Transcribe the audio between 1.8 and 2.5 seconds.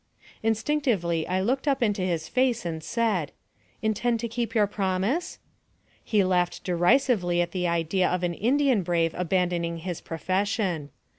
into his